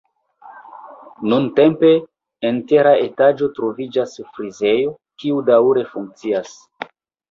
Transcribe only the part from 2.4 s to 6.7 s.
en tera etaĝo troviĝas frizejo, kiu daŭre funkcias.